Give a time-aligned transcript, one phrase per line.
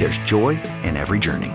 [0.00, 1.52] there's joy in every journey.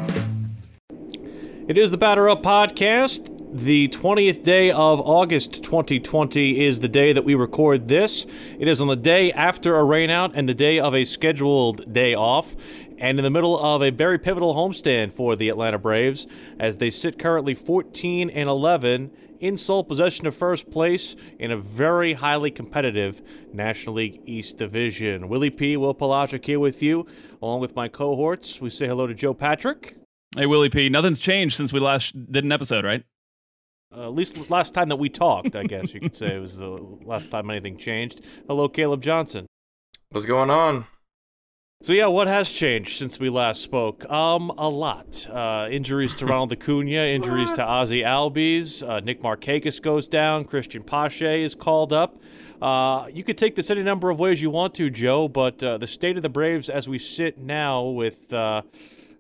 [1.67, 3.31] It is the Batter Up Podcast.
[3.57, 8.27] The 20th day of August 2020 is the day that we record this.
[8.59, 12.14] It is on the day after a rainout and the day of a scheduled day
[12.14, 12.55] off,
[13.05, 16.26] and in the middle of a very pivotal homestand for the Atlanta Braves
[16.60, 21.58] as they sit currently 14 and 11 in sole possession of first place in a
[21.58, 23.21] very highly competitive
[23.54, 25.30] National League East Division.
[25.30, 25.77] Willie P.
[25.77, 27.05] Will Pelagic here with you,
[27.44, 28.60] along with my cohorts.
[28.60, 29.98] We say hello to Joe Patrick.
[30.36, 30.89] Hey, Willie P.
[30.89, 33.04] Nothing's changed since we last did an episode, right?
[33.95, 36.58] Uh, at least last time that we talked, I guess you could say it was
[36.58, 36.70] the
[37.05, 38.21] last time anything changed.
[38.48, 39.45] Hello, Caleb Johnson.
[40.10, 40.88] What's going on?
[41.85, 44.09] So yeah, what has changed since we last spoke?
[44.09, 45.27] Um, a lot.
[45.29, 48.81] Uh, injuries to Ronald Acuna, injuries to Ozzy Albies.
[48.81, 50.45] Uh, Nick Markakis goes down.
[50.45, 52.19] Cristian Pache is called up.
[52.59, 55.27] Uh, you could take this any number of ways you want to, Joe.
[55.27, 58.63] But uh, the state of the Braves, as we sit now, with uh,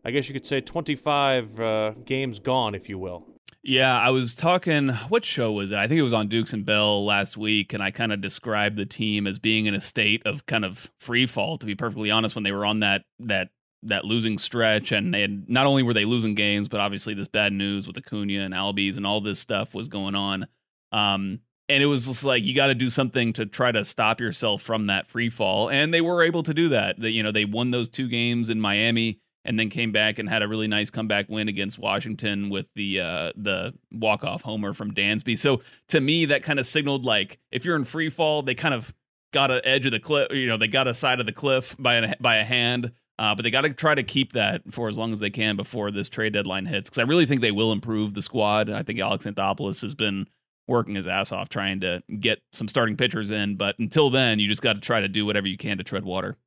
[0.03, 3.34] I guess you could say 25 uh, games gone, if you will.
[3.67, 4.89] Yeah, I was talking.
[4.89, 5.79] What show was it?
[5.79, 8.77] I think it was on Dukes and Bell last week, and I kind of described
[8.77, 11.57] the team as being in a state of kind of free fall.
[11.57, 13.49] To be perfectly honest, when they were on that that
[13.81, 17.27] that losing stretch, and they had, not only were they losing games, but obviously this
[17.27, 20.45] bad news with Acuna and Albies and all this stuff was going on.
[20.91, 24.21] Um, and it was just like you got to do something to try to stop
[24.21, 26.99] yourself from that free fall, and they were able to do that.
[26.99, 30.27] That you know they won those two games in Miami and then came back and
[30.27, 34.73] had a really nice comeback win against Washington with the uh, the walk off homer
[34.73, 35.37] from Dansby.
[35.37, 38.73] So to me, that kind of signaled like if you're in free fall, they kind
[38.73, 38.93] of
[39.31, 40.29] got an edge of the cliff.
[40.31, 42.91] You know, they got a side of the cliff by a, by a hand.
[43.17, 45.55] Uh, but they got to try to keep that for as long as they can
[45.55, 46.89] before this trade deadline hits.
[46.89, 48.69] Because I really think they will improve the squad.
[48.69, 50.27] I think Alex Anthopoulos has been
[50.67, 53.55] working his ass off trying to get some starting pitchers in.
[53.55, 56.03] But until then, you just got to try to do whatever you can to tread
[56.03, 56.37] water.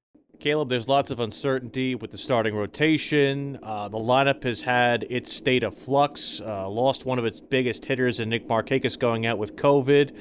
[0.40, 3.58] Caleb, there's lots of uncertainty with the starting rotation.
[3.60, 7.84] Uh, the lineup has had its state of flux, uh, lost one of its biggest
[7.84, 10.14] hitters in Nick Markakis going out with COVID.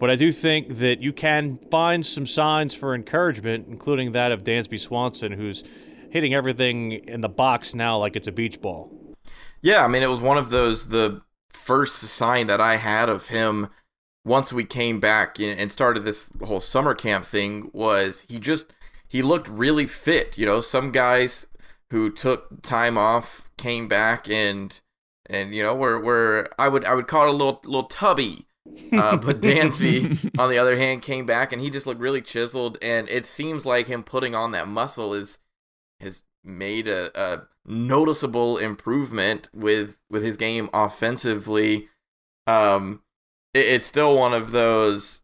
[0.00, 4.42] But I do think that you can find some signs for encouragement, including that of
[4.42, 5.62] Dansby Swanson, who's
[6.10, 8.92] hitting everything in the box now like it's a beach ball.
[9.60, 11.22] Yeah, I mean, it was one of those, the
[11.52, 13.68] first sign that I had of him
[14.24, 18.66] once we came back and started this whole summer camp thing was he just–
[19.12, 20.38] he looked really fit.
[20.38, 21.46] You know, some guys
[21.90, 24.80] who took time off came back and
[25.26, 28.46] and you know were were I would I would call it a little little tubby.
[28.90, 32.78] Uh, but Dansby, on the other hand, came back and he just looked really chiseled.
[32.80, 35.38] And it seems like him putting on that muscle is
[36.00, 41.90] has made a, a noticeable improvement with with his game offensively.
[42.46, 43.02] Um,
[43.52, 45.21] it, it's still one of those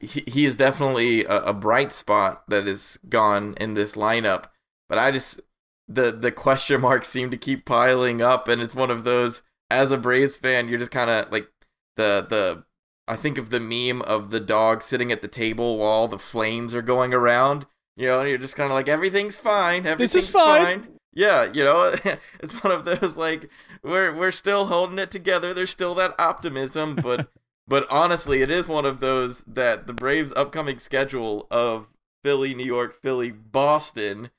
[0.00, 4.46] he, he is definitely a, a bright spot that is gone in this lineup.
[4.88, 5.40] But I just
[5.86, 9.92] the the question marks seem to keep piling up, and it's one of those as
[9.92, 11.48] a Braves fan, you're just kind of like
[11.96, 12.64] the the
[13.06, 16.74] I think of the meme of the dog sitting at the table while the flames
[16.74, 17.66] are going around.
[17.96, 19.86] You know, and you're just kind of like everything's fine.
[19.86, 20.82] Everything's this is fine.
[20.82, 20.88] fine.
[21.14, 21.94] Yeah, you know,
[22.40, 23.50] it's one of those like
[23.82, 25.52] we're we're still holding it together.
[25.52, 27.28] There's still that optimism, but
[27.68, 31.88] but honestly, it is one of those that the Braves' upcoming schedule of
[32.24, 34.30] Philly, New York, Philly, Boston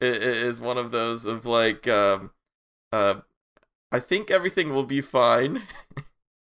[0.00, 2.30] is one of those of like um
[2.92, 3.14] uh
[3.90, 5.62] I think everything will be fine.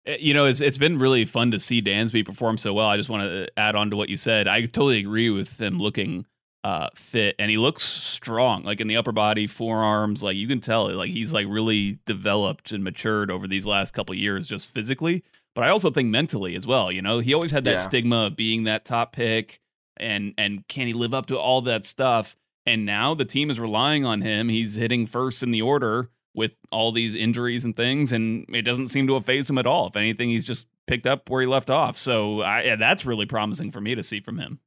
[0.07, 2.87] Eh, you know, it's it's been really fun to see Dansby perform so well.
[2.87, 4.47] I just want to add on to what you said.
[4.47, 6.25] I totally agree with him looking
[6.63, 10.23] uh, fit, and he looks strong, like in the upper body, forearms.
[10.23, 14.15] Like you can tell, like he's like really developed and matured over these last couple
[14.15, 15.23] years, just physically.
[15.57, 16.91] But I also think mentally as well.
[16.91, 17.77] You know, he always had that yeah.
[17.77, 19.59] stigma of being that top pick,
[19.99, 22.35] and and can he live up to all that stuff?
[22.67, 24.49] And now the team is relying on him.
[24.49, 28.89] He's hitting first in the order with all these injuries and things, and it doesn't
[28.89, 29.87] seem to have phased him at all.
[29.87, 31.97] If anything, he's just picked up where he left off.
[31.97, 34.59] So I, yeah, that's really promising for me to see from him.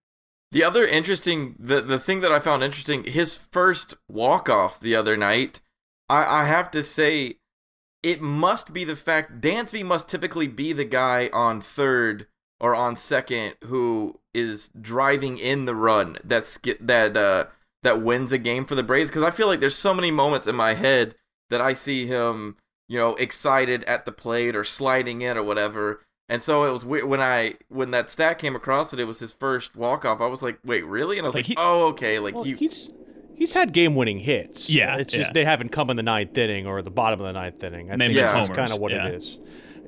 [0.50, 4.96] The other interesting, the the thing that I found interesting, his first walk off the
[4.96, 5.60] other night,
[6.08, 7.36] I, I have to say,
[8.02, 12.26] it must be the fact Dansby must typically be the guy on third
[12.60, 17.46] or on second who is driving in the run that's that uh,
[17.82, 20.46] that wins a game for the Braves because I feel like there's so many moments
[20.46, 21.14] in my head
[21.48, 22.56] that I see him,
[22.88, 26.04] you know, excited at the plate or sliding in or whatever.
[26.28, 29.18] And so it was weird when I when that stat came across that it was
[29.18, 30.20] his first walk off.
[30.20, 31.18] I was like, wait, really?
[31.18, 32.18] And I was like, like he, oh, okay.
[32.18, 32.90] Like well, he, he's
[33.40, 34.70] he's had game winning hits.
[34.70, 35.32] Yeah, it's just yeah.
[35.32, 37.90] they haven't come in the ninth inning or the bottom of the ninth inning.
[37.90, 39.08] I Maybe think that's kind of what yeah.
[39.08, 39.38] it is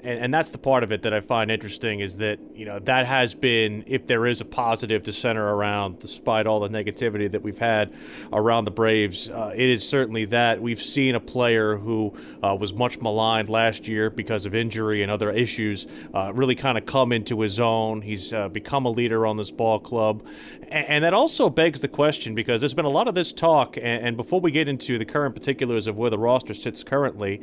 [0.02, 2.78] and, and that's the part of it that I find interesting is that you know
[2.81, 7.31] that has been if there is a positive to center around despite all the negativity
[7.31, 7.93] that we've had
[8.32, 12.12] around the Braves, uh, it is certainly that we've seen a player who
[12.43, 16.76] uh, was much maligned last year because of injury and other issues uh, really kind
[16.76, 18.02] of come into his own.
[18.02, 20.25] He's uh, become a leader on this ball club,
[20.62, 23.76] and, and, that also begs the question because there's been a lot of this talk,
[23.76, 27.40] and, and before we get into the current particulars of where the roster sits currently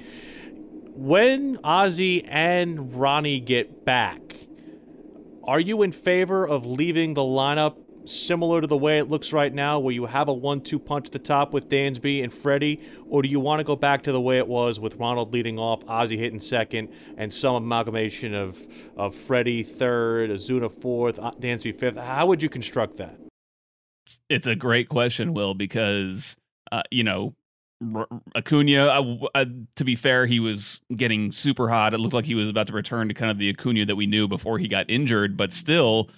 [1.00, 4.36] when Ozzy and Ronnie get back,
[5.46, 9.54] are you in favor of leaving the lineup similar to the way it looks right
[9.54, 13.22] now, where you have a one-two punch at the top with Dansby and Freddie, or
[13.22, 15.86] do you want to go back to the way it was with Ronald leading off,
[15.86, 18.60] Ozzy hitting second, and some amalgamation of
[18.98, 21.98] of Freddie third, Ozuna fourth, uh, Dansby fifth?
[21.98, 23.18] How would you construct that?
[24.28, 26.36] It's a great question, Will, because
[26.74, 27.36] uh, you know
[28.36, 29.46] Acuna, uh, uh,
[29.76, 31.94] to be fair, he was getting super hot.
[31.94, 34.06] It looked like he was about to return to kind of the Acuna that we
[34.06, 36.10] knew before he got injured, but still,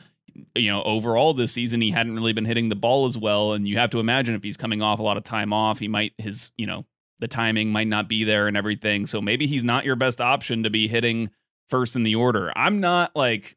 [0.55, 3.53] you know, overall this season he hadn't really been hitting the ball as well.
[3.53, 5.87] And you have to imagine if he's coming off a lot of time off, he
[5.87, 6.85] might his you know
[7.19, 9.05] the timing might not be there and everything.
[9.05, 11.29] So maybe he's not your best option to be hitting
[11.69, 12.51] first in the order.
[12.55, 13.55] I'm not like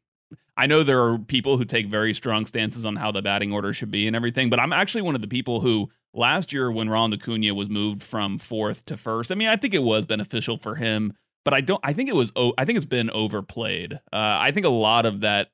[0.57, 3.73] I know there are people who take very strong stances on how the batting order
[3.73, 6.89] should be and everything, but I'm actually one of the people who last year when
[6.89, 10.57] Ronald Acuna was moved from fourth to first, I mean, I think it was beneficial
[10.57, 11.13] for him,
[11.43, 11.81] but I don't.
[11.83, 12.31] I think it was.
[12.57, 13.93] I think it's been overplayed.
[13.93, 15.49] Uh, I think a lot of that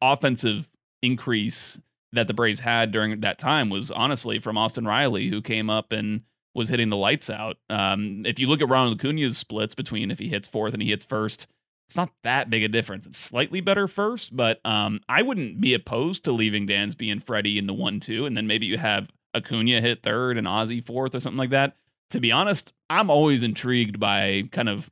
[0.00, 0.68] offensive
[1.02, 1.78] increase
[2.12, 5.92] that the Braves had during that time was honestly from Austin Riley, who came up
[5.92, 6.22] and
[6.54, 7.56] was hitting the lights out.
[7.68, 10.90] Um, if you look at Ronald Acuna's splits between if he hits fourth and he
[10.90, 11.48] hits first,
[11.88, 13.06] it's not that big a difference.
[13.06, 17.58] It's slightly better first, but um, I wouldn't be opposed to leaving Dansby and Freddie
[17.58, 21.14] in the one two, and then maybe you have Acuna hit third and Ozzy fourth
[21.14, 21.76] or something like that.
[22.10, 24.90] To be honest, I'm always intrigued by kind of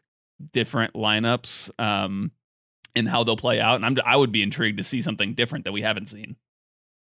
[0.53, 2.33] different lineups um,
[2.97, 5.65] and how they'll play out, and I'm I would be intrigued to see something different
[5.65, 6.37] that we haven't seen.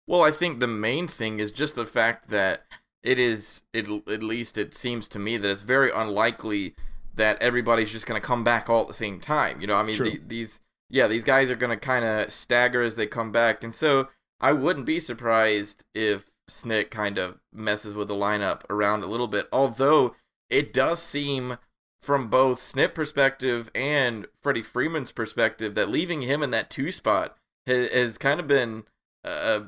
[0.06, 2.64] Well, I think the main thing is just the fact that
[3.02, 6.74] it is it, at least it seems to me that it's very unlikely
[7.14, 9.60] that everybody's just going to come back all at the same time.
[9.60, 12.82] You know, I mean, the, these yeah, these guys are going to kind of stagger
[12.82, 14.08] as they come back, and so
[14.40, 19.28] I wouldn't be surprised if Snit kind of messes with the lineup around a little
[19.28, 19.48] bit.
[19.52, 20.14] Although
[20.48, 21.58] it does seem
[22.00, 27.36] from both Snit perspective and Freddie Freeman's perspective that leaving him in that two spot
[27.66, 28.84] has, has kind of been
[29.24, 29.60] uh,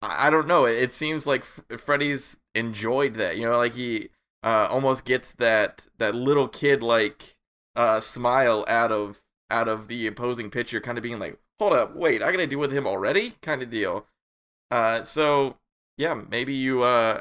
[0.00, 0.64] I don't know.
[0.64, 3.36] It, seems like Freddie's enjoyed that.
[3.36, 4.10] You know, like he
[4.42, 7.36] uh, almost gets that that little kid like
[7.74, 11.96] uh, smile out of out of the opposing pitcher, kind of being like, "Hold up,
[11.96, 14.06] wait, I got to deal with him already," kind of deal.
[14.70, 15.56] Uh, so
[15.98, 17.20] yeah, maybe you uh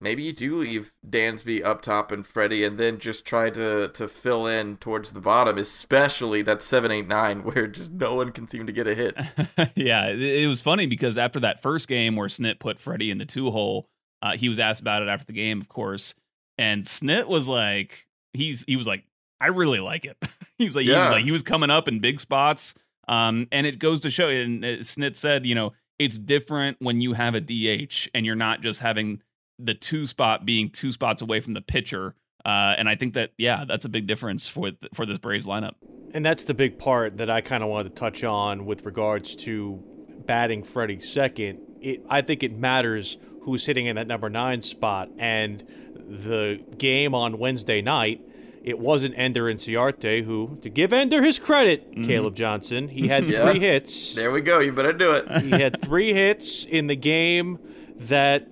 [0.00, 4.08] maybe you do leave Dansby up top and Freddie and then just try to to
[4.08, 8.72] fill in towards the bottom, especially that 789 where just no one can seem to
[8.72, 9.16] get a hit.
[9.76, 13.26] yeah, it was funny because after that first game where Snit put Freddie in the
[13.26, 13.88] two hole,
[14.22, 16.14] uh, he was asked about it after the game, of course,
[16.58, 19.04] and Snit was like he's he was like
[19.40, 20.16] I really like it.
[20.58, 20.94] he was like, yeah.
[20.94, 22.74] he was like, he was coming up in big spots.
[23.06, 27.12] Um, and it goes to show, and Snit said, you know, it's different when you
[27.12, 29.22] have a DH and you're not just having
[29.58, 32.14] the two spot being two spots away from the pitcher.
[32.44, 35.74] Uh, and I think that yeah, that's a big difference for for this Braves lineup.
[36.12, 39.34] And that's the big part that I kind of wanted to touch on with regards
[39.36, 39.82] to
[40.26, 41.60] batting Freddie second.
[41.80, 45.10] It I think it matters who's hitting in that number nine spot.
[45.18, 45.64] And
[46.08, 48.20] the game on Wednesday night,
[48.64, 52.04] it wasn't Ender Inciarte who, to give Ender his credit, mm-hmm.
[52.04, 53.42] Caleb Johnson, he had yeah.
[53.50, 54.14] three hits.
[54.14, 54.58] There we go.
[54.58, 55.42] You better do it.
[55.42, 57.58] he had three hits in the game
[58.00, 58.48] that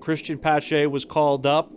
[0.00, 1.72] Cristian Pache was called up.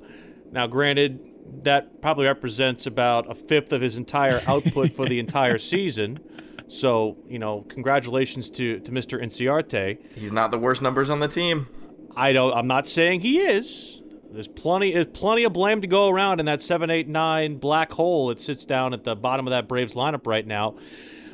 [0.52, 1.20] Now, granted,
[1.64, 6.20] that probably represents about a fifth of his entire output for the entire season.
[6.68, 9.22] So, you know, congratulations to, to Mr.
[9.22, 10.00] Inciarte.
[10.16, 11.68] He's not the worst numbers on the team.
[12.16, 12.52] I don't.
[12.54, 13.99] I'm not saying he is.
[14.32, 14.94] There's plenty.
[14.94, 18.40] There's plenty of blame to go around in that seven, eight, nine black hole that
[18.40, 20.76] sits down at the bottom of that Braves lineup right now.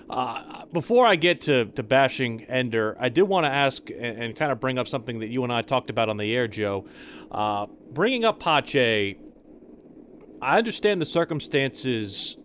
[0.09, 4.35] Uh, before I get to, to bashing Ender, I did want to ask and, and,
[4.35, 6.85] kind of bring up something that you and I talked about on the air, Joe.
[7.31, 9.17] Uh, bringing up Pache,
[10.41, 12.37] I understand the circumstances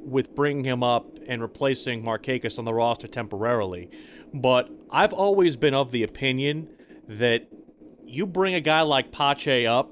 [0.00, 3.88] with bringing him up and replacing Markakis on the roster temporarily,
[4.34, 6.68] but I've always been of the opinion
[7.08, 7.46] that
[8.06, 9.90] you bring a guy like Pache up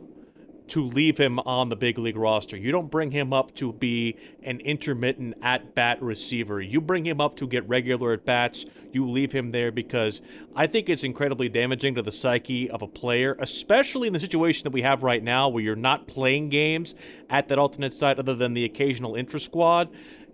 [0.67, 2.57] to leave him on the big league roster.
[2.57, 6.61] You don't bring him up to be an intermittent at bat receiver.
[6.61, 8.65] You bring him up to get regular at bats.
[8.91, 10.23] You leave him there because
[10.57, 14.65] I think it's incredibly damaging to the psyche of a player, especially in the situation
[14.65, 16.95] that we have right now where you're not playing games
[17.29, 19.91] at that alternate site other than the occasional intra squad.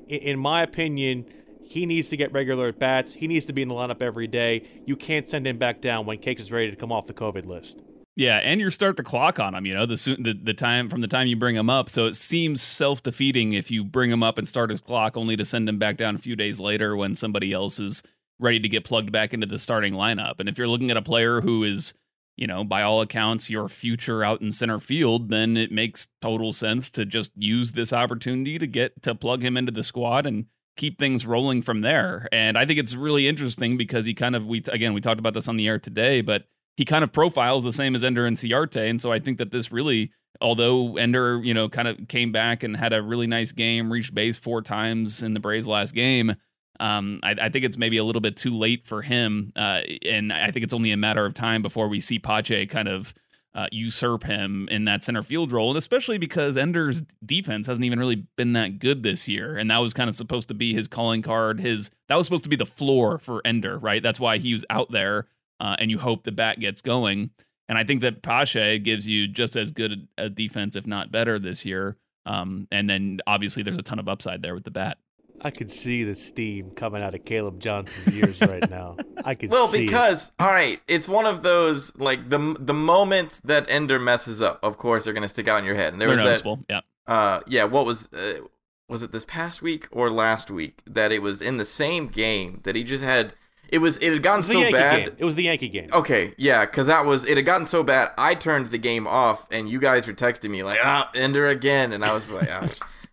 [0.06, 1.26] In my opinion,
[1.70, 3.12] he needs to get regular at bats.
[3.12, 4.64] He needs to be in the lineup every day.
[4.86, 7.46] You can't send him back down when Cakes is ready to come off the COVID
[7.46, 7.80] list.
[8.16, 9.64] Yeah, and you start the clock on him.
[9.64, 11.88] You know the, the the time from the time you bring him up.
[11.88, 15.36] So it seems self defeating if you bring him up and start his clock, only
[15.36, 18.02] to send him back down a few days later when somebody else is
[18.40, 20.40] ready to get plugged back into the starting lineup.
[20.40, 21.94] And if you're looking at a player who is,
[22.36, 26.52] you know, by all accounts, your future out in center field, then it makes total
[26.52, 30.46] sense to just use this opportunity to get to plug him into the squad and
[30.80, 32.26] keep things rolling from there.
[32.32, 35.34] And I think it's really interesting because he kind of we again we talked about
[35.34, 36.44] this on the air today, but
[36.76, 39.70] he kind of profiles the same as Ender Inciarte, and so I think that this
[39.70, 40.10] really,
[40.40, 44.14] although Ender you know kind of came back and had a really nice game, reached
[44.14, 46.34] base four times in the Braves last game.
[46.80, 50.32] Um, I, I, think it's maybe a little bit too late for him, uh, and
[50.32, 53.12] I think it's only a matter of time before we see Pache kind of
[53.54, 57.98] uh, usurp him in that center field role, and especially because Ender's defense hasn't even
[57.98, 60.88] really been that good this year, and that was kind of supposed to be his
[60.88, 61.60] calling card.
[61.60, 64.02] His that was supposed to be the floor for Ender, right?
[64.02, 65.26] That's why he was out there,
[65.58, 67.30] uh, and you hope the bat gets going.
[67.68, 71.38] And I think that Pache gives you just as good a defense, if not better,
[71.38, 71.96] this year.
[72.26, 74.98] Um, and then obviously there's a ton of upside there with the bat.
[75.42, 78.96] I could see the steam coming out of Caleb Johnson's ears right now.
[79.24, 80.34] I could well see because it.
[80.42, 84.76] all right, it's one of those like the the moment that Ender messes up, of
[84.78, 85.92] course they're gonna stick out in your head.
[85.92, 86.56] And there they're was noticeable.
[86.68, 87.64] that, yeah, uh, yeah.
[87.64, 88.40] What was uh,
[88.88, 92.60] was it this past week or last week that it was in the same game
[92.64, 93.34] that he just had.
[93.68, 95.04] It was it had gotten it so Yankee bad.
[95.04, 95.16] Game.
[95.18, 95.86] It was the Yankee game.
[95.92, 98.10] Okay, yeah, because that was it had gotten so bad.
[98.18, 101.92] I turned the game off, and you guys were texting me like, "Ah, Ender again,"
[101.92, 102.68] and I was like, ah.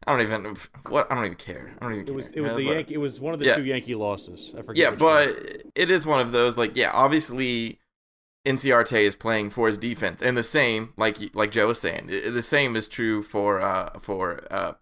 [0.07, 1.75] I don't even what I don't even care.
[1.81, 2.07] I don't even.
[2.07, 2.37] It was care.
[2.37, 2.93] it was the Yankee.
[2.93, 3.55] It was one of the yeah.
[3.55, 4.53] two Yankee losses.
[4.57, 4.77] I forget.
[4.77, 6.91] Yeah, but it is one of those like yeah.
[6.93, 7.79] Obviously,
[8.45, 12.41] Inciarte is playing for his defense, and the same like like Joe was saying, the
[12.41, 14.73] same is true for uh for uh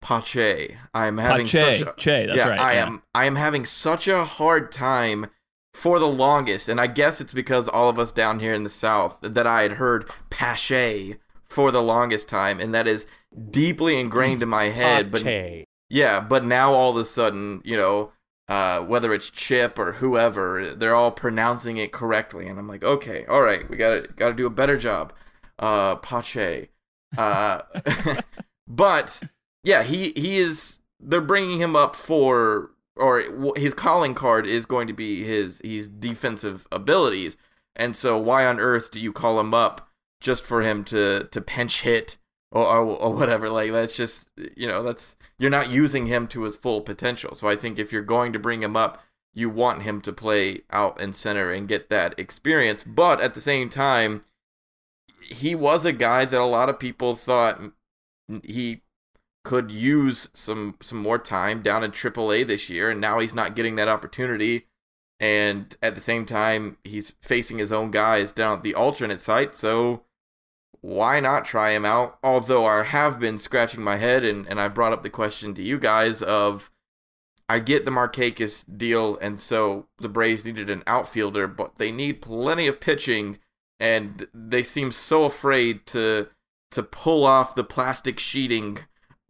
[0.00, 0.76] Pache.
[0.94, 1.80] I'm having Pache.
[1.80, 2.60] such a, che, that's yeah, right.
[2.60, 2.86] I yeah.
[2.86, 5.26] am I am having such a hard time
[5.74, 8.70] for the longest, and I guess it's because all of us down here in the
[8.70, 13.06] South that I had heard Pache for the longest time, and that is
[13.50, 15.10] deeply ingrained in my head.
[15.10, 15.22] But
[15.88, 18.12] yeah, but now all of a sudden, you know,
[18.48, 23.26] uh, whether it's Chip or whoever, they're all pronouncing it correctly, and I'm like, okay,
[23.26, 25.12] all right, we gotta gotta do a better job.
[25.58, 26.68] Uh, Pache.
[27.16, 27.62] Uh,
[28.68, 29.20] but
[29.64, 30.80] yeah, he he is.
[31.00, 33.22] They're bringing him up for, or
[33.56, 37.36] his calling card is going to be his his defensive abilities,
[37.76, 41.40] and so why on earth do you call him up just for him to to
[41.40, 42.16] pinch hit
[42.50, 43.48] or, or, or whatever.
[43.50, 47.34] Like that's just you know that's you're not using him to his full potential.
[47.34, 49.02] So I think if you're going to bring him up,
[49.34, 52.84] you want him to play out and center and get that experience.
[52.84, 54.24] But at the same time,
[55.20, 57.60] he was a guy that a lot of people thought
[58.42, 58.82] he
[59.44, 63.56] could use some some more time down in AAA this year, and now he's not
[63.56, 64.66] getting that opportunity.
[65.20, 69.54] And at the same time, he's facing his own guys down at the alternate site.
[69.54, 70.02] So
[70.80, 72.18] why not try him out?
[72.22, 75.62] Although I have been scratching my head and, and I brought up the question to
[75.62, 76.70] you guys of
[77.48, 82.20] I get the Markakis deal, and so the Braves needed an outfielder, but they need
[82.20, 83.38] plenty of pitching,
[83.80, 86.28] and they seem so afraid to
[86.70, 88.80] to pull off the plastic sheeting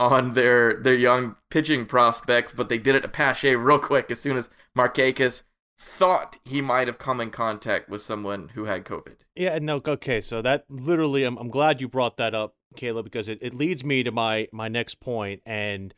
[0.00, 4.20] on their their young pitching prospects, but they did it to Pache real quick as
[4.20, 5.42] soon as Markakis
[5.78, 9.16] thought he might have come in contact with someone who had COVID.
[9.36, 13.28] Yeah, no, okay, so that literally, I'm, I'm glad you brought that up, Caleb, because
[13.28, 15.94] it, it leads me to my my next point, and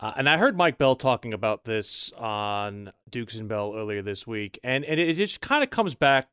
[0.00, 4.26] uh, and I heard Mike Bell talking about this on Dukes and Bell earlier this
[4.26, 6.28] week, and and it just kind of comes back.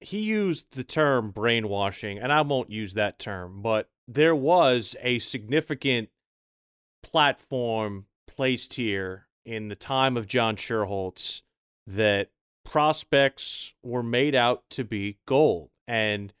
[0.00, 5.18] He used the term brainwashing, and I won't use that term, but there was a
[5.18, 6.10] significant
[7.02, 11.42] platform placed here in the time of John Schuerholz
[11.86, 12.30] that
[12.64, 15.70] prospects were made out to be gold.
[15.86, 16.32] And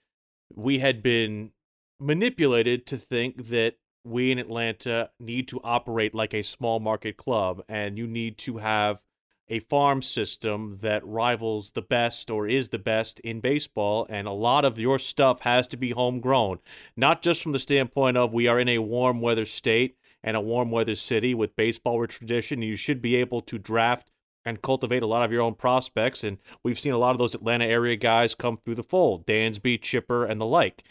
[0.54, 1.52] we had been
[2.00, 7.62] manipulated to think that we in Atlanta need to operate like a small market club
[7.68, 9.00] and you need to have
[9.48, 14.32] a farm system that rivals the best or is the best in baseball and a
[14.32, 16.58] lot of your stuff has to be homegrown
[16.96, 20.40] not just from the standpoint of we are in a warm weather state and a
[20.40, 24.10] warm weather city with baseball tradition you should be able to draft
[24.46, 26.24] and cultivate a lot of your own prospects.
[26.24, 29.82] And we've seen a lot of those Atlanta area guys come through the fold Dansby
[29.82, 30.84] Chipper and the like.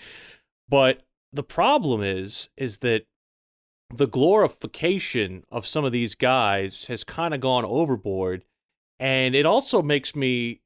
[0.70, 3.06] But the problem is is that
[3.94, 8.44] the glorification of some of these guys has kind of gone overboard.
[9.00, 10.62] And it also makes me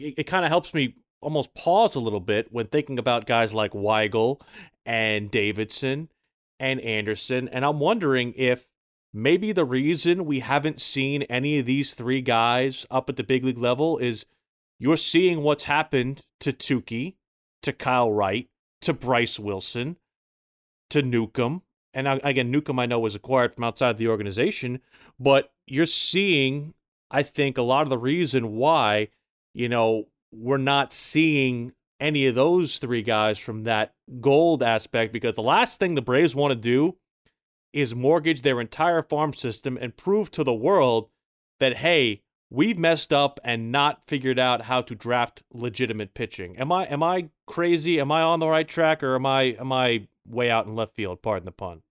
[0.00, 3.52] it, it kind of helps me almost pause a little bit when thinking about guys
[3.52, 4.40] like Weigel
[4.84, 6.08] and Davidson
[6.60, 7.48] and Anderson.
[7.48, 8.64] And I'm wondering if
[9.16, 13.42] maybe the reason we haven't seen any of these three guys up at the big
[13.42, 14.26] league level is
[14.78, 17.14] you're seeing what's happened to Touki,
[17.62, 18.46] to Kyle Wright,
[18.82, 19.96] to Bryce Wilson,
[20.90, 21.62] to Newcomb.
[21.94, 24.80] And again, Newcomb I know was acquired from outside the organization,
[25.18, 26.74] but you're seeing,
[27.10, 29.08] I think, a lot of the reason why,
[29.54, 35.36] you know, we're not seeing any of those three guys from that gold aspect because
[35.36, 36.98] the last thing the Braves want to do
[37.76, 41.10] is mortgage their entire farm system and prove to the world
[41.60, 46.56] that, hey, we've messed up and not figured out how to draft legitimate pitching.
[46.56, 48.00] Am I am I crazy?
[48.00, 50.94] Am I on the right track or am I am I way out in left
[50.94, 51.82] field, pardon the pun?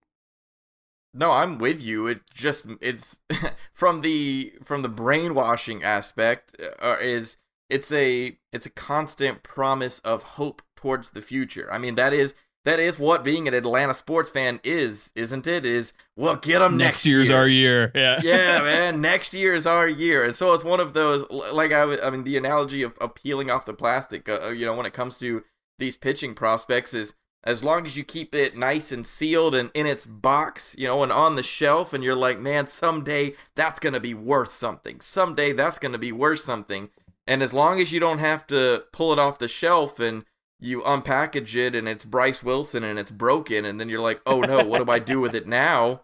[1.14, 2.08] No, I'm with you.
[2.08, 3.22] It just it's
[3.74, 7.38] from the from the brainwashing aspect uh, is
[7.70, 11.72] it's a it's a constant promise of hope towards the future.
[11.72, 12.34] I mean, that is
[12.66, 15.66] that is what being an Atlanta sports fan is, isn't it?
[15.66, 17.38] Is well, get them next, next year's year.
[17.38, 17.92] our year.
[17.96, 19.02] Yeah, yeah, man.
[19.02, 21.30] Next year is our year, and so it's one of those.
[21.30, 24.28] Like I, I mean, the analogy of, of peeling off the plastic.
[24.28, 25.44] Uh, you know, when it comes to
[25.80, 29.86] these pitching prospects, is as long as you keep it nice and sealed and in
[29.86, 34.00] its box, you know, and on the shelf, and you're like, man, someday that's gonna
[34.00, 35.00] be worth something.
[35.00, 36.90] Someday that's gonna be worth something.
[37.28, 40.26] And as long as you don't have to pull it off the shelf and
[40.60, 44.42] you unpackage it and it's Bryce Wilson and it's broken and then you're like, "Oh
[44.42, 46.02] no, what do I do with it now?"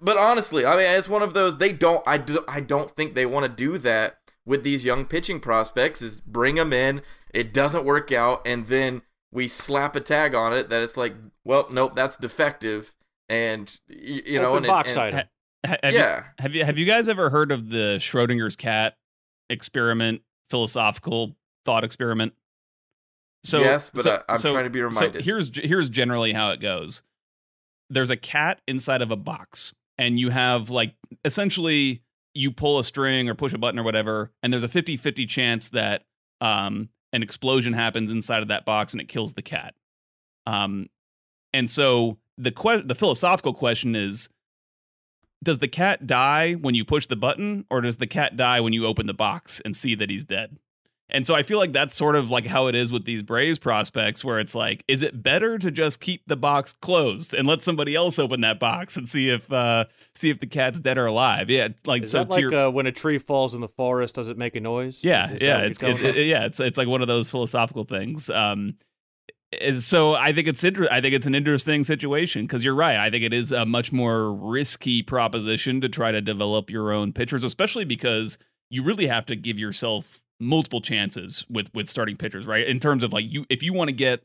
[0.00, 3.14] But honestly, I mean, it's one of those they don't I do I don't think
[3.14, 7.54] they want to do that with these young pitching prospects is bring them in, it
[7.54, 11.66] doesn't work out and then we slap a tag on it that it's like, "Well,
[11.70, 12.94] nope, that's defective."
[13.28, 15.24] And you, know, Open and, box and.
[15.64, 16.16] Have yeah.
[16.16, 18.96] You, have you have you guys ever heard of the Schrodinger's cat
[19.48, 22.34] experiment, philosophical thought experiment?
[23.44, 25.20] So yes, but so, I, am so, trying to be reminded.
[25.20, 27.02] So here's here's generally how it goes.
[27.90, 32.02] There's a cat inside of a box, and you have like essentially
[32.34, 35.68] you pull a string or push a button or whatever, and there's a 50-50 chance
[35.70, 36.04] that
[36.40, 39.74] um, an explosion happens inside of that box and it kills the cat.
[40.46, 40.88] Um,
[41.52, 44.30] and so the que- the philosophical question is
[45.42, 48.72] does the cat die when you push the button or does the cat die when
[48.72, 50.56] you open the box and see that he's dead
[51.12, 53.58] and so I feel like that's sort of like how it is with these Braves
[53.60, 57.62] prospects, where it's like, is it better to just keep the box closed and let
[57.62, 61.06] somebody else open that box and see if uh see if the cat's dead or
[61.06, 61.48] alive?
[61.50, 62.22] Yeah, like is so.
[62.22, 65.04] Like your, uh, when a tree falls in the forest, does it make a noise?
[65.04, 67.84] yeah, Is- is yeah, it's it, it- yeah, it's it's like one of those philosophical
[67.84, 68.28] things.
[68.30, 68.74] Um,
[69.78, 72.96] so I think it's inter- I think it's an interesting situation because you're right.
[72.96, 77.12] I think it is a much more risky proposition to try to develop your own
[77.12, 78.38] pitchers, especially because
[78.70, 82.66] you really have to give yourself multiple chances with with starting pitchers, right?
[82.66, 84.22] In terms of like you, if you want to get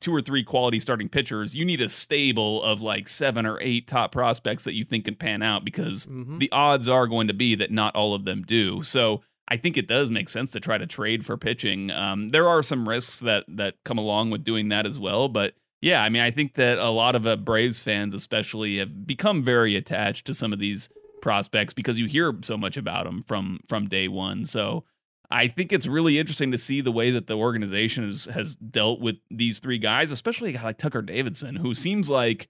[0.00, 3.86] two or three quality starting pitchers, you need a stable of like seven or eight
[3.86, 6.38] top prospects that you think can pan out because Mhm.
[6.38, 8.82] the odds are going to be that not all of them do.
[8.82, 11.90] So I think it does make sense to try to trade for pitching.
[11.90, 15.54] Um, there are some risks that that come along with doing that as well, but
[15.82, 19.42] yeah, I mean, I think that a lot of uh, Braves fans, especially, have become
[19.42, 20.88] very attached to some of these
[21.22, 24.44] prospects because you hear so much about them from from day one.
[24.46, 24.84] So
[25.30, 29.00] I think it's really interesting to see the way that the organization has has dealt
[29.00, 32.48] with these three guys, especially a guy like Tucker Davidson, who seems like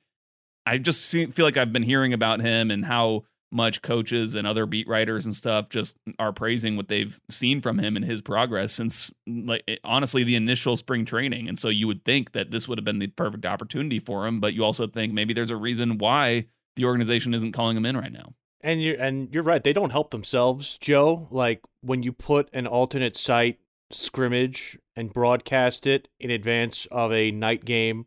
[0.64, 4.47] I just see, feel like I've been hearing about him and how much coaches and
[4.47, 8.23] other beat writers and stuff just are praising what they've seen from him and his
[8.23, 11.49] progress since like eh, honestly the initial spring training.
[11.49, 14.40] And so you would think that this would have been the perfect opportunity for him
[14.40, 17.97] but you also think maybe there's a reason why the organization isn't calling him in
[17.97, 22.12] right now and you and you're right they don't help themselves joe like when you
[22.12, 23.59] put an alternate site
[23.90, 28.07] scrimmage and broadcast it in advance of a night game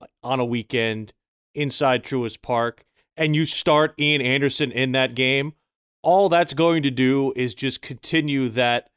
[0.00, 1.12] uh, on a weekend
[1.54, 2.84] inside Truist Park
[3.16, 5.54] and you start Ian Anderson in that game,
[6.02, 8.90] all that's going to do is just continue that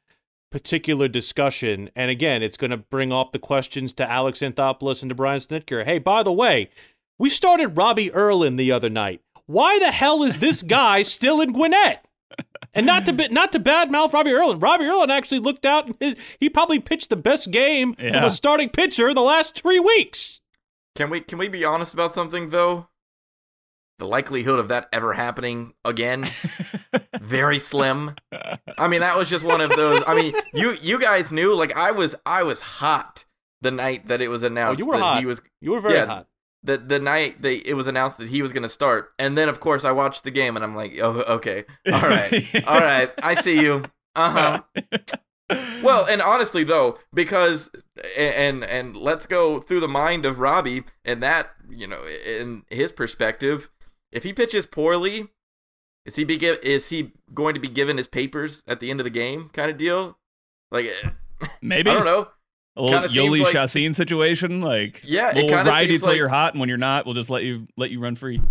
[0.51, 1.89] particular discussion.
[1.95, 5.39] And again, it's going to bring up the questions to Alex Anthopoulos and to Brian
[5.39, 5.85] Snitker.
[5.85, 6.69] Hey, by the way,
[7.17, 9.21] we started Robbie Erlin the other night.
[9.49, 12.05] Why the hell is this guy still in Gwinnett?
[12.75, 14.59] And not to not to badmouth Robbie Erlin.
[14.59, 18.19] Robbie Erlin actually looked out and his, he probably pitched the best game yeah.
[18.19, 20.39] of a starting pitcher in the last three weeks.
[20.95, 22.89] Can we can we be honest about something though?
[23.97, 26.25] the likelihood of that ever happening again
[27.19, 28.15] very slim
[28.77, 31.75] i mean that was just one of those i mean you you guys knew like
[31.75, 33.25] i was i was hot
[33.59, 35.19] the night that it was announced oh, you were hot.
[35.19, 36.27] he was you were very yeah, hot
[36.63, 39.47] the the night that it was announced that he was going to start and then
[39.47, 41.63] of course i watched the game and i'm like oh okay.
[41.91, 42.33] All right.
[42.67, 43.11] All right.
[43.23, 43.83] I see you.
[44.15, 44.61] Uh-huh.
[45.81, 47.71] Well and honestly though because
[48.15, 52.91] and and let's go through the mind of robbie and that you know in his
[52.91, 53.71] perspective
[54.11, 55.29] if he pitches poorly,
[56.05, 58.99] is he be give, is he going to be given his papers at the end
[58.99, 60.17] of the game kind of deal?
[60.71, 61.09] Like eh,
[61.61, 61.89] maybe.
[61.89, 62.29] I don't know.
[62.75, 66.53] A little Jhoulys like, Chacin situation, like yeah, we'll ride you till like, you're hot,
[66.53, 68.41] and when you're not, we'll just let you let you run free.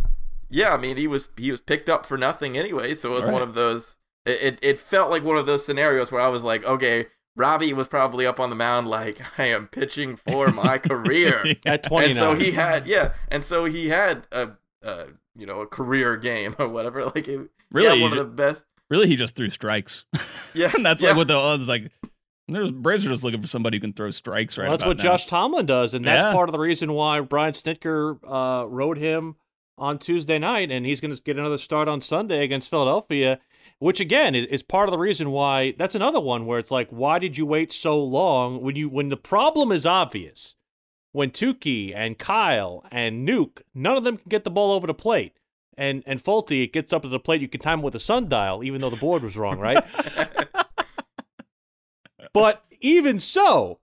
[0.51, 3.25] Yeah, I mean he was he was picked up for nothing anyway, so it was
[3.25, 3.33] right.
[3.33, 3.97] one of those.
[4.27, 7.07] It, it it felt like one of those scenarios where I was like, okay,
[7.39, 11.85] Robbie was probably up on the mound like I am pitching for my career at
[11.85, 12.11] 29.
[12.11, 14.51] And so he had yeah, and so he had a,
[14.83, 16.99] a you know a career game or whatever.
[17.15, 18.65] Like it, really, yeah, one of the best.
[18.91, 20.05] Really, he just threw strikes.
[20.55, 21.11] Yeah, and that's yeah.
[21.11, 21.91] like what the odds like.
[22.49, 24.69] There's Braves are just looking for somebody who can throw strikes right.
[24.69, 25.03] Well, that's what now.
[25.03, 26.33] Josh Tomlin does, and that's yeah.
[26.33, 29.37] part of the reason why Brian Snitker uh, wrote him
[29.77, 33.39] on Tuesday night, and he's going to get another start on Sunday against Philadelphia.
[33.81, 35.75] Which again is, is part of the reason why.
[35.79, 39.09] That's another one where it's like, why did you wait so long when you when
[39.09, 40.57] the problem is obvious?
[41.13, 44.95] When Touki and Kyle and Nuke, none of them can get the ball over the
[44.95, 45.39] plate
[45.79, 47.41] and and faulty, it gets up to the plate.
[47.41, 49.79] You can time it with a sundial, even though the board was wrong, right?
[52.41, 53.81] but even so,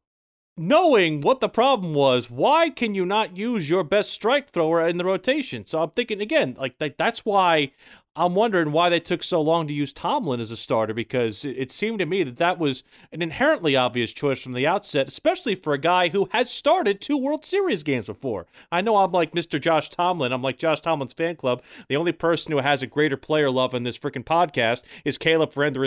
[0.58, 4.98] knowing what the problem was, why can you not use your best strike thrower in
[4.98, 5.66] the rotation?
[5.66, 7.72] So I'm thinking again, like, like that's why
[8.18, 11.72] I'm wondering why they took so long to use Tomlin as a starter because it
[11.72, 15.74] seemed to me that that was an inherently obvious choice from the outset, especially for
[15.74, 18.48] a guy who has started two World Series games before.
[18.72, 19.60] I know I'm like Mr.
[19.60, 20.32] Josh Tomlin.
[20.32, 21.62] I'm like Josh Tomlin's fan club.
[21.90, 25.52] The only person who has a greater player love in this freaking podcast is Caleb
[25.52, 25.86] for Ender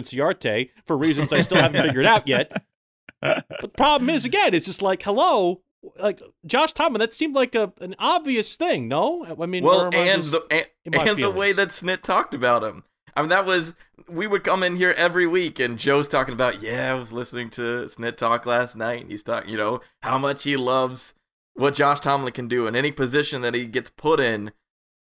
[0.85, 2.65] for reasons I still haven't figured out yet.
[3.21, 5.63] But the problem is, again, it's just like, hello,
[5.99, 8.89] like Josh Tomlin, that seemed like a an obvious thing.
[8.89, 12.85] No, I mean, well, and the and, and the way that Snit talked about him.
[13.17, 13.75] I mean, that was
[14.09, 17.51] we would come in here every week, and Joe's talking about, yeah, I was listening
[17.51, 21.15] to Snit talk last night, and he's talking, you know, how much he loves
[21.55, 24.53] what Josh Tomlin can do in any position that he gets put in.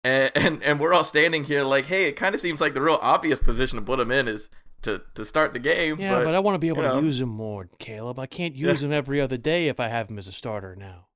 [0.04, 2.82] And, and and we're all standing here like, hey, it kind of seems like the
[2.82, 4.50] real obvious position to put him in is
[4.84, 6.00] to to start the game.
[6.00, 7.02] Yeah, but, but I want to be able to know.
[7.02, 8.20] use him more, Caleb.
[8.20, 11.08] I can't use him every other day if I have him as a starter now.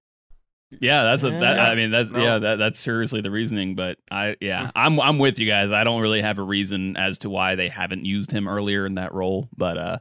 [0.82, 2.22] Yeah, that's a that, I mean that's no.
[2.22, 3.76] yeah that that's seriously the reasoning.
[3.76, 5.72] But I yeah I'm I'm with you guys.
[5.72, 8.96] I don't really have a reason as to why they haven't used him earlier in
[8.96, 9.48] that role.
[9.56, 9.98] But uh,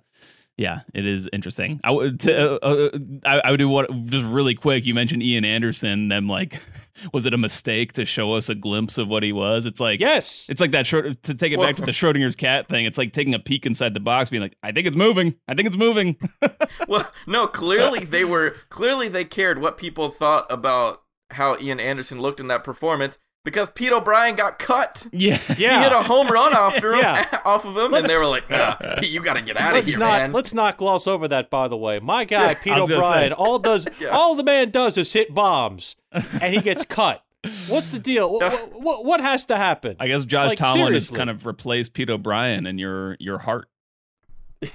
[0.56, 1.80] yeah, it is interesting.
[1.84, 4.86] I would to, uh, uh, I, I would do what just really quick.
[4.86, 6.60] You mentioned Ian Anderson, them like
[7.12, 9.66] was it a mistake to show us a glimpse of what he was?
[9.66, 10.86] It's like yes, it's like that.
[10.86, 12.84] to take it back to the Schrodinger's cat thing.
[12.84, 15.34] It's like taking a peek inside the box, being like, I think it's moving.
[15.48, 16.16] I think it's moving.
[16.88, 22.20] well, no, clearly they were clearly they cared what people thought about how Ian Anderson
[22.20, 25.06] looked in that performance because Pete O'Brien got cut.
[25.12, 25.78] Yeah, yeah.
[25.78, 27.40] He hit a home run after him, yeah.
[27.44, 29.76] off of him, let's, and they were like, "Nah, Pete, you got to get out
[29.76, 31.50] of here, not, man." Let's not gloss over that.
[31.50, 34.08] By the way, my guy yeah, Pete O'Brien, all does yeah.
[34.08, 37.22] all the man does is hit bombs, and he gets cut.
[37.68, 38.32] What's the deal?
[38.32, 39.96] What, what, what, has to happen?
[40.00, 41.14] I guess Josh like, Tomlin seriously.
[41.14, 43.68] has kind of replaced Pete O'Brien in your your heart.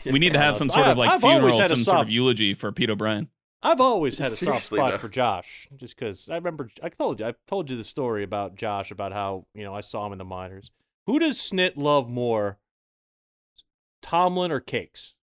[0.05, 2.11] We need to have some sort of like I've funeral, had a some sort of
[2.11, 3.27] eulogy for Pete O'Brien.
[3.61, 4.97] I've always had a soft spot though.
[4.99, 8.55] for Josh, just because I remember I told you I told you the story about
[8.55, 10.71] Josh about how you know I saw him in the minors.
[11.07, 12.59] Who does Snit love more,
[14.01, 15.15] Tomlin or Cakes?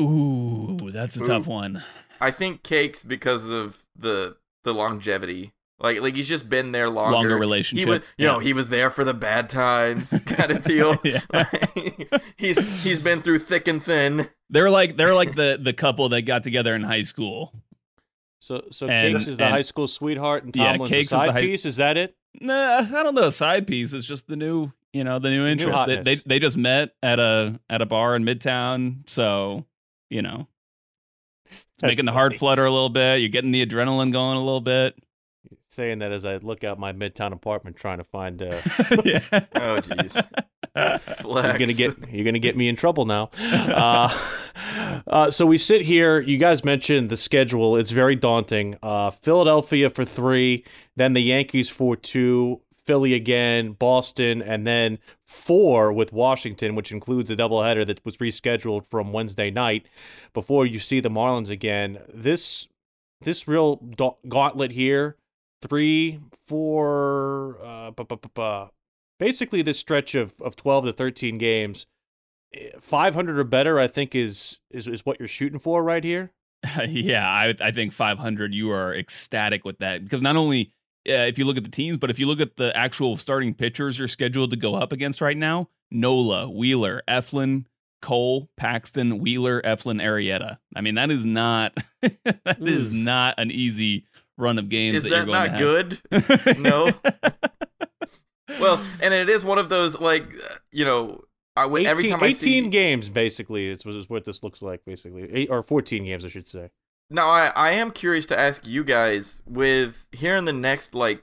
[0.00, 1.26] Ooh, that's a Ooh.
[1.26, 1.82] tough one.
[2.20, 5.52] I think Cakes because of the the longevity.
[5.82, 7.12] Like like he's just been there longer.
[7.12, 7.88] Longer He relationship.
[7.88, 8.32] was, you Yeah.
[8.32, 10.96] know, he was there for the bad times kind of deal.
[11.04, 11.20] Yeah.
[12.36, 14.28] he's he's been through thick and thin.
[14.48, 17.52] They're like they're like the the couple that got together in high school.
[18.38, 21.08] So so And- Cakes is the and- high school sweetheart and Yeah, Cakes a is
[21.10, 21.64] the side high- piece.
[21.64, 22.14] Is that it?
[22.40, 23.26] Nah, I don't know.
[23.26, 25.86] A side piece is just the new, you know, the new interest.
[25.86, 29.66] they, they they just met at a at a bar in Midtown, so
[30.10, 30.46] you know,
[31.46, 32.38] it's That's making the heart funny.
[32.38, 33.20] flutter a little bit.
[33.20, 34.94] You're getting the adrenaline going a little bit.
[35.72, 38.42] Saying that as I look out my midtown apartment trying to find.
[38.42, 38.46] Uh,
[39.04, 39.22] yeah.
[39.54, 40.22] Oh jeez.
[40.76, 43.30] You're gonna get you're gonna get me in trouble now.
[43.72, 46.20] Uh, uh, so we sit here.
[46.20, 47.76] You guys mentioned the schedule.
[47.76, 48.76] It's very daunting.
[48.82, 50.64] Uh, Philadelphia for three,
[50.96, 57.30] then the Yankees for two, Philly again, Boston, and then four with Washington, which includes
[57.30, 59.86] a doubleheader that was rescheduled from Wednesday night
[60.32, 61.98] before you see the Marlins again.
[62.12, 62.68] This
[63.22, 65.16] this real da- gauntlet here,
[65.62, 68.66] three, four, uh, bu- bu- bu-
[69.18, 71.86] basically this stretch of, of 12 to 13 games
[72.80, 76.32] 500 or better i think is is, is what you're shooting for right here
[76.88, 78.54] yeah, I I think 500.
[78.54, 80.72] You are ecstatic with that because not only
[81.08, 83.54] uh, if you look at the teams, but if you look at the actual starting
[83.54, 87.64] pitchers you're scheduled to go up against right now, Nola, Wheeler, Eflin,
[88.00, 90.58] Cole, Paxton, Wheeler, Eflin, Arrieta.
[90.76, 94.04] I mean, that is not that is not an easy
[94.42, 95.64] run of games Is that, that you're going not to
[96.10, 96.54] have.
[96.56, 96.58] good?
[96.58, 96.90] No.
[98.60, 100.30] Well, and it is one of those like
[100.70, 101.22] you know,
[101.56, 104.84] I, 18, every time I 18 see games basically is, is what this looks like
[104.84, 106.70] basically Eight, or 14 games i should say
[107.10, 111.22] Now I I am curious to ask you guys with here in the next like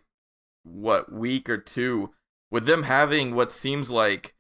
[0.64, 2.12] what week or two
[2.52, 4.36] with them having what seems like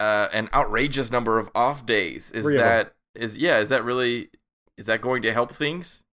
[0.00, 2.66] uh, an outrageous number of off days is Three of 'em.
[2.68, 4.28] that is yeah is that really
[4.78, 6.03] is that going to help things?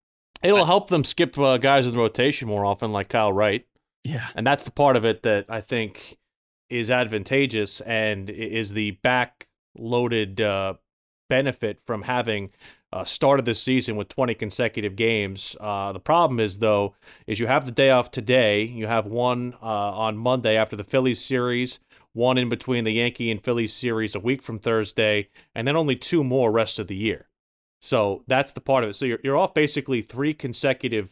[0.44, 3.66] It'll help them skip uh, guys in the rotation more often like kyle wright
[4.04, 4.28] Yeah.
[4.36, 6.18] and that's the part of it that i think
[6.70, 10.74] is advantageous and is the back loaded uh,
[11.30, 12.50] benefit from having
[12.94, 15.56] uh, started this season with 20 consecutive games.
[15.62, 16.94] Uh, the problem is though,
[17.28, 18.64] is you have the day off today.
[18.64, 21.80] You have one uh, on Monday after the Phillies series,
[22.14, 25.96] one in between the Yankee and Phillies series a week from Thursday, and then only
[25.96, 27.28] two more rest of the year.
[27.82, 28.94] So that's the part of it.
[28.94, 31.12] So you're you're off basically three consecutive,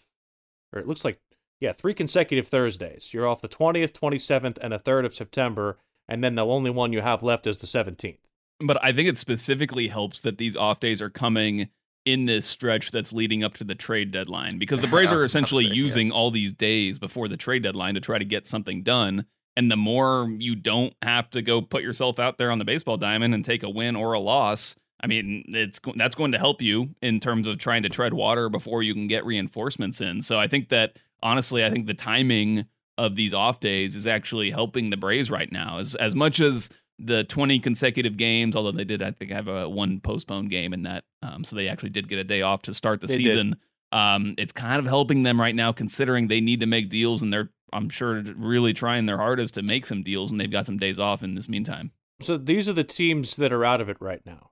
[0.73, 1.19] or it looks like
[1.59, 3.13] yeah, three consecutive Thursdays.
[3.13, 5.77] You're off the 20th, 27th, and the 3rd of September,
[6.07, 8.19] and then the only one you have left is the 17th.
[8.61, 11.69] But I think it specifically helps that these off days are coming
[12.05, 15.65] in this stretch that's leading up to the trade deadline because the Braves are essentially
[15.65, 15.73] yeah.
[15.73, 19.25] using all these days before the trade deadline to try to get something done.
[19.55, 22.97] And the more you don't have to go put yourself out there on the baseball
[22.97, 26.61] diamond and take a win or a loss, I mean, it's that's going to help
[26.61, 30.21] you in terms of trying to tread water before you can get reinforcements in.
[30.21, 32.65] So I think that honestly, I think the timing
[32.97, 35.79] of these off days is actually helping the Braves right now.
[35.79, 39.69] As as much as the 20 consecutive games, although they did, I think, have a
[39.69, 42.73] one postponed game in that, um, so they actually did get a day off to
[42.73, 43.55] start the They season.
[43.91, 47.33] Um, it's kind of helping them right now, considering they need to make deals, and
[47.33, 50.77] they're, I'm sure, really trying their hardest to make some deals, and they've got some
[50.77, 51.91] days off in this meantime.
[52.21, 54.51] So these are the teams that are out of it right now.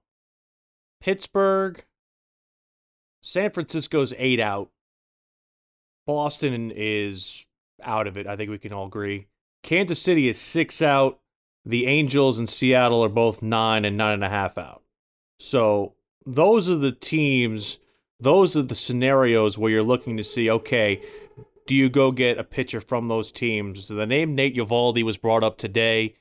[1.07, 1.85] Pittsburgh,
[3.21, 4.71] San Francisco's eight out.
[6.05, 7.45] Boston is
[7.81, 8.27] out of it.
[8.27, 9.27] I think we can all agree.
[9.63, 11.21] Kansas City is six out.
[11.63, 14.83] The Angels and Seattle are both nine and nine and a half out.
[15.39, 15.93] So
[16.25, 17.79] those are the teams,
[18.19, 21.01] those are the scenarios where you're looking to see, okay,
[21.67, 23.87] do you go get a pitcher from those teams?
[23.87, 26.15] The name Nate Eovaldi was brought up today.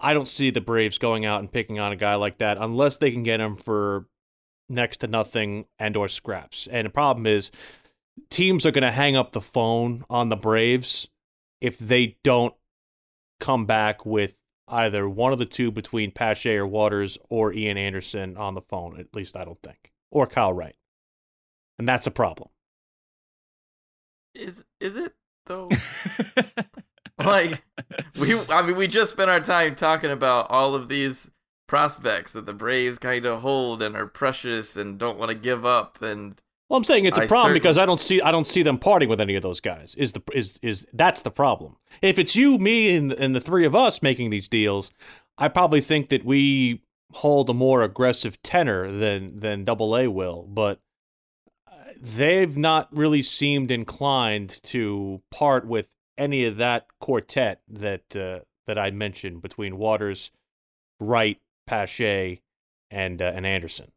[0.00, 2.96] I don't see the Braves going out and picking on a guy like that unless
[2.96, 4.06] they can get him for
[4.68, 6.68] next to nothing and or scraps.
[6.70, 7.50] And the problem is
[8.30, 11.08] teams are going to hang up the phone on the Braves
[11.60, 12.54] if they don't
[13.40, 14.36] come back with
[14.68, 18.98] either one of the two between Pache or Waters or Ian Anderson on the phone.
[18.98, 19.92] At least I don't think.
[20.10, 20.76] Or Kyle Wright.
[21.78, 22.48] And that's a problem.
[24.34, 25.14] Is is it
[25.46, 25.68] though?
[27.18, 27.62] like
[28.18, 31.30] we I mean we just spent our time talking about all of these
[31.72, 35.64] prospects that the Braves kind of hold and are precious and don't want to give
[35.64, 38.30] up and Well, I'm saying it's a I problem certain- because I don't see I
[38.30, 39.94] don't see them parting with any of those guys.
[39.94, 41.76] Is the is is that's the problem?
[42.02, 44.90] If it's you, me, and and the three of us making these deals,
[45.38, 46.82] I probably think that we
[47.14, 50.78] hold a more aggressive tenor than than Double A will, but
[51.66, 58.40] uh, they've not really seemed inclined to part with any of that quartet that uh,
[58.66, 60.30] that I mentioned between Waters,
[61.00, 62.40] Wright, Pache,
[62.90, 63.92] and uh, and Anderson.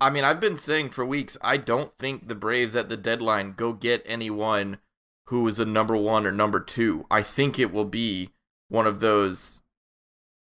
[0.00, 3.52] I mean, I've been saying for weeks, I don't think the Braves at the deadline
[3.52, 4.78] go get anyone
[5.26, 7.06] who is a number one or number two.
[7.10, 8.30] I think it will be
[8.68, 9.60] one of those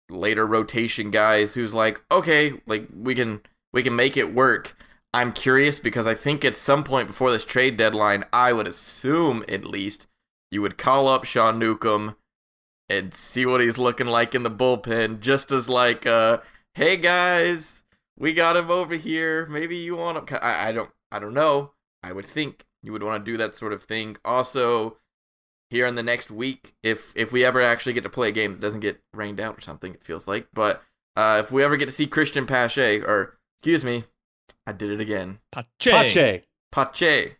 [0.10, 3.41] later rotation guys who's like, okay, like we can
[3.74, 4.78] we can make it work.
[5.13, 9.44] I'm curious because I think at some point before this trade deadline, I would assume
[9.50, 10.08] at least
[10.50, 12.15] you would call up Sean Newcomb
[12.91, 16.39] and see what he's looking like in the bullpen, just as like, uh,
[16.73, 17.84] hey guys,
[18.17, 19.45] we got him over here.
[19.47, 20.39] Maybe you want him.
[20.41, 21.71] I, I don't, I don't know.
[22.04, 24.17] I would think you would want to do that sort of thing.
[24.25, 24.97] Also,
[25.69, 28.51] here in the next week, if if we ever actually get to play a game
[28.51, 30.47] that doesn't get rained out or something, it feels like.
[30.54, 30.84] But
[31.15, 34.04] uh, if we ever get to see Cristian Pache, or excuse me,
[34.67, 35.39] I did it again.
[35.51, 35.91] Pache.
[35.91, 36.43] Pache.
[36.71, 37.38] Pache.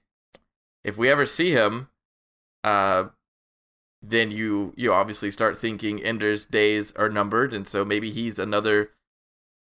[0.83, 1.89] If we ever see him,
[2.63, 3.05] uh,
[4.01, 8.91] then you you obviously start thinking Ender's days are numbered, and so maybe he's another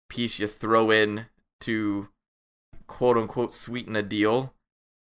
[0.09, 1.27] piece you throw in
[1.61, 2.09] to
[2.87, 4.53] quote unquote sweeten a deal.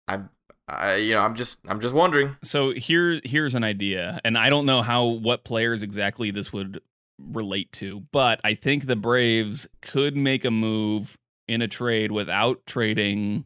[0.07, 0.21] I,
[0.67, 2.37] I you know I'm just I'm just wondering.
[2.43, 6.81] So here here's an idea, and I don't know how what players exactly this would
[7.19, 12.65] relate to, but I think the Braves could make a move in a trade without
[12.67, 13.45] trading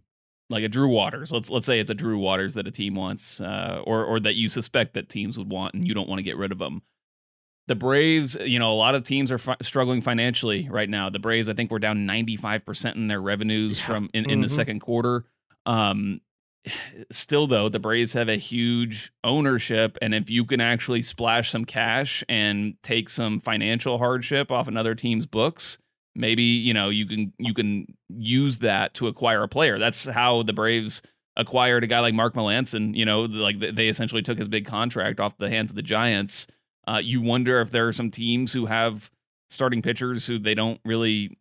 [0.53, 1.33] like a Drew Waters.
[1.33, 4.37] Let's let's say it's a Drew Waters that a team wants, uh, or or that
[4.37, 6.83] you suspect that teams would want, and you don't want to get rid of them.
[7.69, 11.09] The Braves, you know, a lot of teams are fi- struggling financially right now.
[11.09, 13.87] The Braves, I think, were down ninety five percent in their revenues yeah.
[13.87, 14.43] from in, in mm-hmm.
[14.43, 15.25] the second quarter.
[15.67, 16.21] Um,
[17.11, 21.65] still though the braves have a huge ownership and if you can actually splash some
[21.65, 25.79] cash and take some financial hardship off another team's books
[26.15, 29.79] maybe you know you can you can use that to acquire a player.
[29.79, 31.03] That's how the Braves
[31.37, 32.97] acquired a guy like Mark Melancon.
[32.97, 36.47] You know, like they essentially took his big contract off the hands of the Giants.
[36.87, 39.11] Uh, you wonder if there are some teams who have
[39.51, 41.37] starting pitchers who they don't really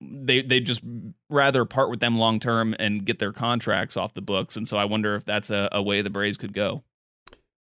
[0.00, 0.82] they they just
[1.30, 4.56] rather part with them long term and get their contracts off the books.
[4.56, 6.82] And so I wonder if that's a, a way the Braves could go.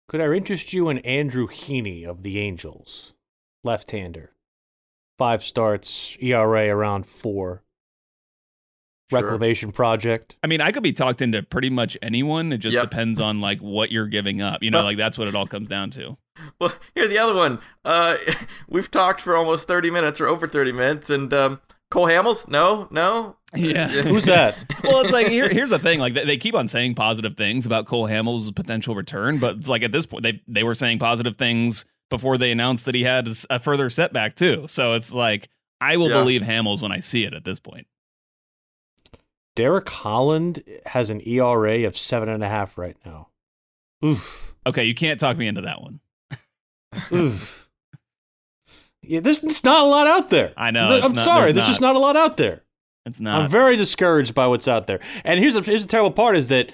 [0.07, 3.13] Could I interest you in Andrew Heaney of the Angels,
[3.63, 4.34] left-hander?
[5.17, 7.63] Five starts, ERA around four.
[9.11, 9.21] Sure.
[9.21, 10.35] Reclamation project.
[10.41, 12.51] I mean, I could be talked into pretty much anyone.
[12.51, 12.89] It just yep.
[12.89, 14.63] depends on like what you're giving up.
[14.63, 16.17] You know, like that's what it all comes down to.
[16.59, 17.59] Well, here's the other one.
[17.85, 18.17] Uh,
[18.69, 22.47] we've talked for almost 30 minutes or over 30 minutes, and um, Cole Hamels?
[22.47, 23.37] No, no.
[23.55, 23.87] Yeah.
[23.87, 24.57] Who's that?
[24.83, 25.97] well, it's like here, here's the thing.
[25.97, 29.69] Like they, they, keep on saying positive things about Cole Hamels' potential return, but it's
[29.69, 33.03] like at this point they they were saying positive things before they announced that he
[33.03, 34.65] had a further setback too.
[34.67, 35.49] So it's like
[35.81, 36.19] I will yeah.
[36.19, 37.87] believe Hamels when I see it at this point.
[39.55, 43.29] Derek Holland has an ERA of seven and a half right now.
[44.03, 44.55] Oof.
[44.67, 45.99] Okay, you can't talk me into that one.
[47.11, 47.69] Oof.
[49.01, 50.53] Yeah, there's, there's not a lot out there.
[50.57, 50.99] I know.
[50.99, 51.51] I'm not, sorry.
[51.51, 52.63] There's, there's just not a lot out there.
[53.05, 53.43] It's not.
[53.43, 54.99] I'm very discouraged by what's out there.
[55.23, 56.71] And here's a, here's the terrible part is that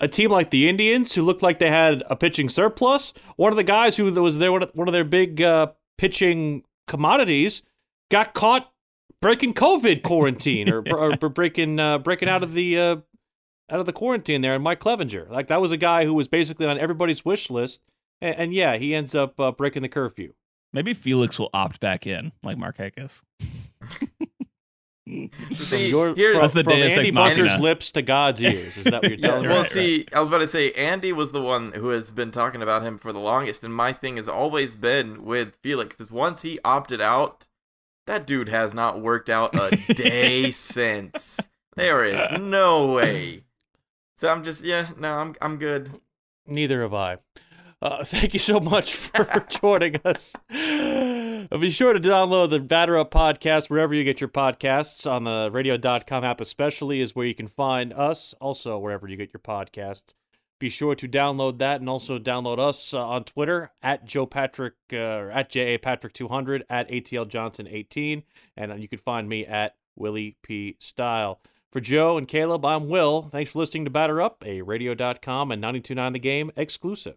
[0.00, 3.56] a team like the Indians, who looked like they had a pitching surplus, one of
[3.56, 7.62] the guys who was there, one of their big uh, pitching commodities,
[8.10, 8.72] got caught
[9.20, 12.96] breaking COVID quarantine or, or, breaking uh, breaking out of the uh,
[13.70, 14.54] out of the quarantine there.
[14.54, 17.80] And Mike Clevinger, like that was a guy who was basically on everybody's wish list,
[18.20, 20.32] and, and yeah, he ends up uh, breaking the curfew.
[20.72, 23.22] Maybe Felix will opt back in, like Mark Markakis.
[25.06, 28.76] see, your, here's from, the from Andy Bunker's lips to God's ears.
[28.76, 29.54] Is that what you're telling yeah, me?
[29.54, 30.14] Well, right, see, right.
[30.14, 32.98] I was about to say Andy was the one who has been talking about him
[32.98, 37.00] for the longest, and my thing has always been with Felix is once he opted
[37.00, 37.46] out,
[38.06, 41.40] that dude has not worked out a day since.
[41.76, 43.44] There is no way.
[44.16, 46.00] So I'm just yeah, no, I'm I'm good.
[46.46, 47.18] Neither have I.
[47.82, 50.34] Uh, thank you so much for joining us.
[51.50, 55.08] Be sure to download the Batter Up podcast wherever you get your podcasts.
[55.08, 58.34] On the radio.com app, especially, is where you can find us.
[58.40, 60.12] Also, wherever you get your podcasts.
[60.58, 64.74] Be sure to download that and also download us uh, on Twitter at Joe Patrick,
[64.92, 68.22] uh, at JA Patrick 200, at ATL Johnson 18.
[68.56, 70.76] And uh, you can find me at Willie P.
[70.80, 71.40] Style.
[71.70, 73.28] For Joe and Caleb, I'm Will.
[73.30, 77.16] Thanks for listening to Batter Up, a radio.com and 929 The Game exclusive.